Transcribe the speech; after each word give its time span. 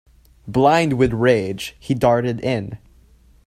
Blind 0.47 0.93
with 0.93 1.13
rage, 1.13 1.75
he 1.79 1.93
darted 1.93 2.39
in. 2.43 2.79